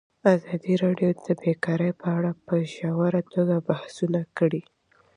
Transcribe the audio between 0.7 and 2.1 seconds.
راډیو د بیکاري په